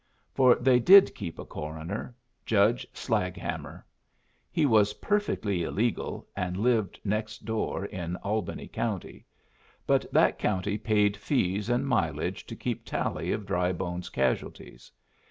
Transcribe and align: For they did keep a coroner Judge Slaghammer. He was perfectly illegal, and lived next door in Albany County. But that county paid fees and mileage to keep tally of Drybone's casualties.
For 0.33 0.55
they 0.55 0.79
did 0.79 1.13
keep 1.13 1.37
a 1.37 1.45
coroner 1.45 2.15
Judge 2.43 2.87
Slaghammer. 2.91 3.85
He 4.51 4.65
was 4.65 4.95
perfectly 4.95 5.61
illegal, 5.61 6.27
and 6.35 6.57
lived 6.57 6.99
next 7.05 7.45
door 7.45 7.85
in 7.85 8.15
Albany 8.15 8.67
County. 8.67 9.27
But 9.85 10.11
that 10.11 10.39
county 10.39 10.79
paid 10.79 11.15
fees 11.15 11.69
and 11.69 11.85
mileage 11.85 12.47
to 12.47 12.55
keep 12.55 12.83
tally 12.83 13.31
of 13.31 13.45
Drybone's 13.45 14.09
casualties. 14.09 14.91